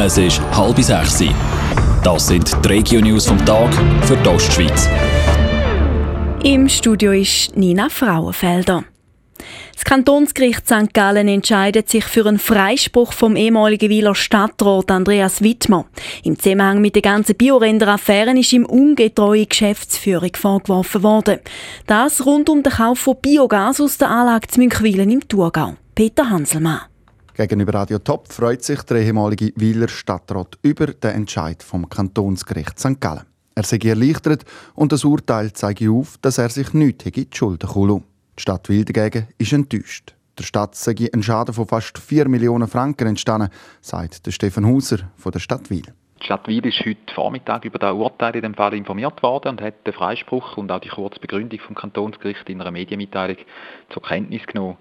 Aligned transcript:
Es 0.00 0.16
ist 0.16 0.40
halb 0.52 0.78
sechs. 0.78 1.24
Das 2.04 2.28
sind 2.28 2.64
die 2.64 2.68
Regio-News 2.68 3.26
vom 3.26 3.44
Tag 3.44 3.74
für 4.02 4.16
die 4.16 4.28
Ostschweiz. 4.28 4.88
Im 6.44 6.68
Studio 6.68 7.10
ist 7.10 7.56
Nina 7.56 7.88
Frauenfelder. 7.88 8.84
Das 9.74 9.84
Kantonsgericht 9.84 10.68
St. 10.68 10.94
Gallen 10.94 11.26
entscheidet 11.26 11.88
sich 11.88 12.04
für 12.04 12.26
einen 12.26 12.38
Freispruch 12.38 13.12
vom 13.12 13.34
ehemaligen 13.34 13.90
Wieler 13.90 14.14
Stadtrat 14.14 14.88
Andreas 14.92 15.42
Wittmer. 15.42 15.86
Im 16.22 16.38
Zusammenhang 16.38 16.80
mit 16.80 16.94
der 16.94 17.02
ganzen 17.02 17.34
Biorender-Affäre 17.34 18.38
ist 18.38 18.52
ihm 18.52 18.66
ungetreue 18.66 19.46
Geschäftsführung 19.46 20.30
vorgeworfen 20.36 21.02
worden. 21.02 21.40
Das 21.88 22.24
rund 22.24 22.48
um 22.48 22.62
den 22.62 22.72
Kauf 22.72 23.00
von 23.00 23.16
Biogas 23.20 23.80
aus 23.80 23.98
der 23.98 24.10
Anlage 24.10 24.46
zu 24.46 24.60
Münckweilen 24.60 25.10
im 25.10 25.26
Thurgau. 25.26 25.74
Peter 25.96 26.30
Hanselmann. 26.30 26.82
Gegenüber 27.38 27.74
Radio 27.74 28.00
Top 28.00 28.32
freut 28.32 28.64
sich 28.64 28.82
der 28.82 28.96
ehemalige 28.96 29.52
Wieler 29.54 29.86
Stadtrat 29.86 30.58
über 30.62 30.88
den 30.88 31.12
Entscheid 31.12 31.62
vom 31.62 31.88
Kantonsgericht 31.88 32.80
St. 32.80 33.00
Gallen. 33.00 33.22
Er 33.54 33.62
sei 33.62 33.78
erleichtert 33.84 34.44
und 34.74 34.90
das 34.90 35.04
Urteil 35.04 35.52
zeige 35.52 35.88
auf, 35.92 36.18
dass 36.20 36.38
er 36.38 36.48
sich 36.48 36.74
nicht 36.74 37.06
in 37.06 37.12
die 37.12 37.28
Schulden 37.32 37.68
kann. 37.68 38.02
Die 38.36 38.42
Stadt 38.42 38.68
Wil 38.68 38.84
dagegen 38.84 39.28
ist 39.38 39.52
enttäuscht. 39.52 40.16
Der 40.36 40.42
Stadt 40.42 40.74
sei 40.74 40.96
ein 41.14 41.22
Schaden 41.22 41.54
von 41.54 41.68
fast 41.68 41.98
4 41.98 42.28
Millionen 42.28 42.66
Franken 42.66 43.06
entstanden, 43.06 43.50
sagt 43.82 44.26
der 44.26 44.32
Stefan 44.32 44.66
Hauser 44.66 44.98
von 45.14 45.30
der 45.30 45.38
Stadt 45.38 45.70
Wil. 45.70 45.84
Die 46.20 46.24
Stadt 46.24 46.48
Wil 46.48 46.66
ist 46.66 46.84
heute 46.84 47.14
Vormittag 47.14 47.64
über 47.64 47.78
das 47.78 47.94
Urteil 47.94 48.34
in 48.34 48.42
dem 48.42 48.54
Fall 48.54 48.74
informiert 48.74 49.22
worden 49.22 49.50
und 49.50 49.60
hat 49.62 49.86
den 49.86 49.92
Freispruch 49.94 50.56
und 50.56 50.72
auch 50.72 50.80
die 50.80 50.88
kurze 50.88 51.20
Begründung 51.20 51.60
vom 51.60 51.76
Kantonsgericht 51.76 52.48
in 52.48 52.60
einer 52.60 52.72
Medienmitteilung 52.72 53.36
zur 53.90 54.02
Kenntnis 54.02 54.44
genommen. 54.44 54.76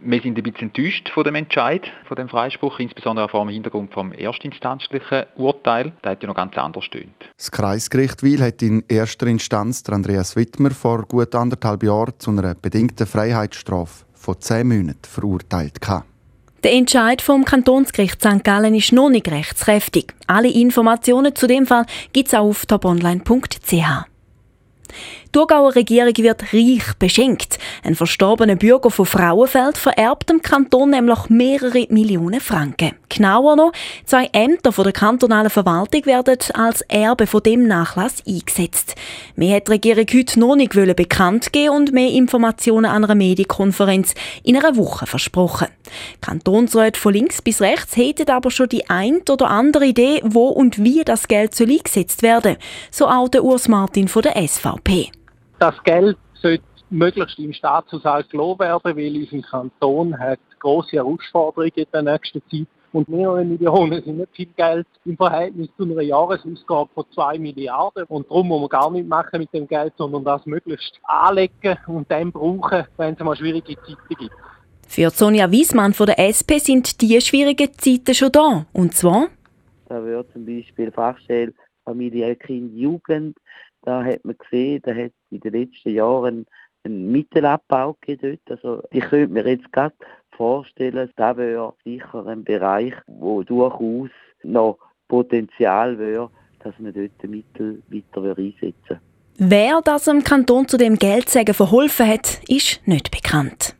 Wir 0.00 0.22
sind 0.22 0.38
ein 0.38 0.42
bisschen 0.42 0.68
enttäuscht 0.68 1.10
von 1.10 1.24
dem 1.24 1.34
Entscheid, 1.34 1.82
von 2.06 2.16
dem 2.16 2.28
Freispruch, 2.28 2.78
insbesondere 2.78 3.28
vor 3.28 3.44
dem 3.44 3.50
Hintergrund 3.50 3.92
vom 3.92 4.12
erstinstanzlichen 4.12 5.24
Urteil. 5.36 5.92
Da 6.02 6.10
hat 6.10 6.22
ja 6.22 6.28
noch 6.28 6.34
ganz 6.34 6.56
anders 6.56 6.84
stöhnt. 6.84 7.14
Das 7.36 7.50
Kreisgericht 7.50 8.22
Wil 8.22 8.42
hat 8.42 8.62
in 8.62 8.84
erster 8.88 9.26
Instanz 9.26 9.82
Andreas 9.88 10.34
Wittmer 10.34 10.70
vor 10.70 11.02
gut 11.02 11.34
anderthalb 11.34 11.82
Jahren 11.82 12.14
zu 12.18 12.30
einer 12.30 12.54
bedingten 12.54 13.06
Freiheitsstrafe 13.06 14.06
von 14.14 14.40
zehn 14.40 14.68
Monaten 14.68 15.04
verurteilt. 15.04 15.78
Der 16.64 16.72
Entscheid 16.72 17.20
vom 17.20 17.44
Kantonsgericht 17.44 18.22
St. 18.22 18.44
Gallen 18.44 18.74
ist 18.74 18.92
noch 18.92 19.10
nicht 19.10 19.28
rechtskräftig. 19.28 20.14
Alle 20.26 20.48
Informationen 20.48 21.34
zu 21.34 21.46
dem 21.46 21.66
Fall 21.66 21.86
gibt 22.12 22.28
es 22.28 22.34
auch 22.34 22.48
auf 22.48 22.66
toponline.ch. 22.66 24.06
Die 25.34 25.38
Thurgauer 25.38 25.74
Regierung 25.74 26.14
wird 26.18 26.52
reich 26.52 26.94
beschenkt. 26.98 27.58
Ein 27.82 27.94
verstorbener 27.94 28.54
Bürger 28.54 28.90
von 28.90 29.06
Frauenfeld 29.06 29.78
vererbt 29.78 30.28
dem 30.28 30.42
Kanton 30.42 30.90
nämlich 30.90 31.30
mehrere 31.30 31.86
Millionen 31.88 32.38
Franken. 32.38 32.92
Genauer 33.08 33.56
noch, 33.56 33.72
zwei 34.04 34.28
Ämter 34.34 34.72
von 34.72 34.84
der 34.84 34.92
kantonalen 34.92 35.48
Verwaltung 35.48 36.04
werden 36.04 36.36
als 36.52 36.82
Erbe 36.82 37.26
von 37.26 37.42
dem 37.42 37.66
Nachlass 37.66 38.22
eingesetzt. 38.28 38.94
Mehr 39.34 39.56
hat 39.56 39.68
die 39.68 39.72
Regierung 39.72 40.04
heute 40.12 40.38
noch 40.38 40.54
nicht 40.54 40.96
bekannt 40.96 41.50
geben 41.50 41.76
und 41.76 41.92
mehr 41.94 42.10
Informationen 42.10 42.84
an 42.84 43.02
einer 43.02 43.14
Medienkonferenz 43.14 44.14
in 44.42 44.58
einer 44.58 44.76
Woche 44.76 45.06
versprochen. 45.06 45.68
Kantonsräte 46.20 47.00
von 47.00 47.14
links 47.14 47.40
bis 47.40 47.62
rechts 47.62 47.96
hätten 47.96 48.28
aber 48.28 48.50
schon 48.50 48.68
die 48.68 48.90
ein 48.90 49.22
oder 49.30 49.48
andere 49.48 49.86
Idee, 49.86 50.20
wo 50.24 50.48
und 50.48 50.84
wie 50.84 51.04
das 51.04 51.26
Geld 51.26 51.54
soll 51.54 51.70
eingesetzt 51.70 52.22
werden. 52.22 52.56
So 52.90 53.08
auch 53.08 53.30
der 53.30 53.44
Urs 53.44 53.66
Martin 53.68 54.08
von 54.08 54.20
der 54.20 54.36
SVP 54.36 55.10
das 55.62 55.80
Geld 55.84 56.16
sollte 56.34 56.64
möglichst 56.90 57.38
im 57.38 57.52
Staatshaushalt 57.52 58.28
gelassen 58.30 58.58
werden, 58.58 58.96
weil 58.96 59.16
unser 59.16 59.48
Kanton 59.48 60.18
hat 60.18 60.40
grosse 60.58 60.96
Herausforderungen 60.96 61.72
in 61.76 61.86
der 61.92 62.02
nächsten 62.02 62.42
Zeit. 62.50 62.66
Und 62.92 63.08
mehrere 63.08 63.44
Millionen 63.44 64.02
sind 64.02 64.18
nicht 64.18 64.34
viel 64.34 64.48
Geld 64.56 64.86
im 65.04 65.16
Verhältnis 65.16 65.68
zu 65.78 65.84
einer 65.84 66.02
Jahresausgabe 66.02 66.90
von 66.92 67.04
2 67.14 67.38
Milliarden. 67.38 68.04
Und 68.08 68.28
darum 68.28 68.48
muss 68.48 68.60
man 68.60 68.68
gar 68.68 68.90
nichts 68.90 69.08
machen 69.08 69.38
mit 69.38 69.54
dem 69.54 69.68
Geld, 69.68 69.94
sondern 69.96 70.24
das 70.24 70.44
möglichst 70.44 71.00
anlegen 71.04 71.78
und 71.86 72.10
dann 72.10 72.32
brauchen, 72.32 72.84
wenn 72.96 73.14
es 73.14 73.20
mal 73.20 73.36
schwierige 73.36 73.76
Zeiten 73.76 73.96
gibt. 74.18 74.34
Für 74.86 75.08
Sonja 75.10 75.50
Wiesmann 75.50 75.94
von 75.94 76.06
der 76.06 76.18
SP 76.18 76.58
sind 76.58 77.00
die 77.00 77.18
schwierigen 77.20 77.72
Zeiten 77.74 78.14
schon 78.14 78.32
da. 78.32 78.66
Und 78.72 78.94
zwar? 78.94 79.28
Da 79.88 80.04
wird 80.04 80.30
zum 80.32 80.44
Beispiel 80.44 80.90
Fachstelle 80.90 81.54
Familie, 81.84 82.36
Kind, 82.36 82.74
Jugend 82.74 83.36
da 83.82 84.04
hat 84.04 84.24
man 84.24 84.36
gesehen, 84.38 84.80
da 84.82 84.94
hat 84.94 85.12
in 85.30 85.40
den 85.40 85.52
letzten 85.52 85.90
Jahren 85.90 86.46
einen 86.84 87.12
Mittelabbau 87.12 87.96
gegeben 88.00 88.40
dort. 88.46 88.64
Also 88.64 88.82
ich 88.90 89.04
könnte 89.04 89.32
mir 89.32 89.46
jetzt 89.46 89.70
gerade 89.72 89.94
vorstellen, 90.32 91.10
das 91.16 91.36
wäre 91.36 91.74
sicher 91.84 92.26
ein 92.26 92.44
Bereich, 92.44 92.94
wo 93.06 93.42
durchaus 93.42 94.10
noch 94.42 94.78
Potenzial 95.08 95.98
wäre, 95.98 96.30
dass 96.60 96.78
man 96.78 96.92
dort 96.92 97.22
Mittel 97.28 97.82
weiter 97.88 98.36
einsetzen 98.36 99.00
Wer 99.36 99.80
das 99.82 100.06
im 100.06 100.22
Kanton 100.22 100.68
zu 100.68 100.76
dem 100.76 100.96
Geldsägen 100.96 101.54
verholfen 101.54 102.06
hat, 102.06 102.40
ist 102.48 102.86
nicht 102.86 103.10
bekannt. 103.10 103.74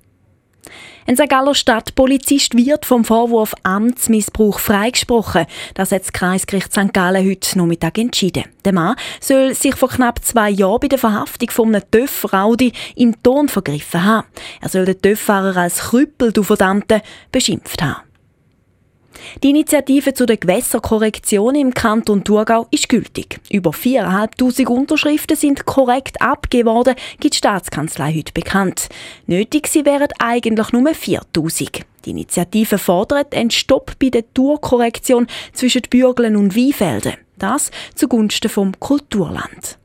Ein 1.05 1.17
St. 1.17 1.29
Galler 1.29 1.55
Stadtpolizist 1.55 2.57
wird 2.57 2.87
vom 2.87 3.05
Vorwurf 3.05 3.55
Amtsmissbrauch 3.65 4.61
freigesprochen. 4.61 5.47
Das 5.75 5.91
hat 5.91 6.03
das 6.03 6.13
Kreisgericht 6.13 6.73
St. 6.73 6.93
Gallen 6.93 7.29
heute 7.29 7.59
Nachmittag 7.59 7.99
entschieden. 7.99 8.45
Der 8.65 8.73
Mann 8.73 8.95
soll 9.21 9.53
sich 9.55 9.75
vor 9.75 9.89
knapp 9.89 10.25
zwei 10.25 10.51
Jahren 10.51 10.79
bei 10.81 10.89
der 10.89 10.99
Verhaftung 10.99 11.51
von 11.51 11.75
einem 11.75 11.83
TÜV-Raudi 11.91 12.73
im 12.95 13.21
Ton 13.21 13.49
vergriffen 13.49 14.05
haben. 14.05 14.29
Er 14.61 14.69
soll 14.69 14.85
den 14.85 15.03
TÜV-Fahrer 15.03 15.57
als 15.57 15.79
Krüppel, 15.79 16.33
du 16.33 16.45
Verdammte, 16.45 17.03
beschimpft 17.33 17.83
haben. 17.83 18.12
Die 19.43 19.51
Initiative 19.51 20.15
zu 20.15 20.27
der 20.27 20.37
Gewässerkorrektion 20.37 21.55
im 21.55 21.73
Kanton 21.73 22.23
Thurgau 22.23 22.67
ist 22.71 22.89
gültig. 22.89 23.41
Über 23.51 23.71
4'500 23.71 24.67
Unterschriften 24.67 25.37
sind 25.37 25.65
korrekt 25.65 26.21
abgegeben 26.21 26.69
worden, 26.69 26.95
gibt 27.19 27.35
die 27.35 27.39
Staatskanzlei 27.39 28.15
heute 28.15 28.33
bekannt. 28.33 28.89
Nötig 29.27 29.69
sie 29.69 29.85
wären 29.85 30.09
eigentlich 30.19 30.73
nur 30.73 30.91
4'000. 30.91 31.83
Die 32.05 32.11
Initiative 32.11 32.79
fordert 32.79 33.35
einen 33.35 33.51
Stopp 33.51 33.99
bei 33.99 34.11
der 34.11 34.33
Tourkorrektion 34.35 35.27
zwischen 35.53 35.83
Bürgeln 35.89 36.37
und 36.37 36.57
Weinfelden. 36.57 37.15
Das 37.39 37.71
zugunsten 37.95 38.51
vom 38.51 38.79
Kulturland. 38.79 39.79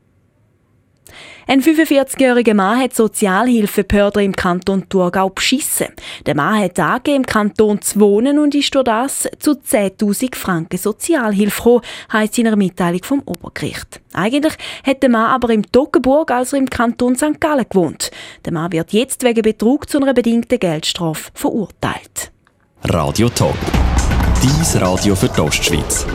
Ein 1.46 1.62
45-jähriger 1.62 2.54
Mann 2.54 2.80
hat 2.80 2.94
Sozialhilfebehörden 2.94 4.22
im 4.22 4.36
Kanton 4.36 4.88
Thurgau 4.88 5.30
beschissen. 5.30 5.88
Der 6.26 6.36
Mann 6.36 6.60
hat 6.60 6.78
angegeben, 6.78 7.16
im 7.16 7.26
Kanton 7.26 7.80
zu 7.80 8.00
wohnen 8.00 8.38
und 8.38 8.54
ist 8.54 8.74
durch 8.74 8.84
das 8.84 9.28
zu 9.38 9.52
10.000 9.52 10.36
Franken 10.36 10.78
Sozialhilfe 10.78 11.56
gekommen, 11.56 11.82
heisst 12.12 12.38
in 12.38 12.46
einer 12.46 12.56
Mitteilung 12.56 13.02
vom 13.02 13.22
Obergericht. 13.24 14.00
Eigentlich 14.12 14.54
hat 14.84 15.02
der 15.02 15.10
Mann 15.10 15.30
aber 15.30 15.50
im 15.50 15.70
Toggenburg, 15.70 16.30
also 16.30 16.56
im 16.56 16.68
Kanton 16.68 17.16
St. 17.16 17.40
Gallen, 17.40 17.66
gewohnt. 17.68 18.10
Der 18.44 18.52
Mann 18.52 18.72
wird 18.72 18.92
jetzt 18.92 19.22
wegen 19.22 19.42
Betrug 19.42 19.88
zu 19.88 20.00
einer 20.00 20.14
bedingten 20.14 20.58
Geldstrafe 20.58 21.30
verurteilt. 21.34 22.30
Radio 22.84 23.28
Top. 23.28 23.56
Dies 24.42 24.80
Radio 24.80 25.14
für 25.14 25.28
die 25.28 25.40
Ostschweiz. 25.40 26.06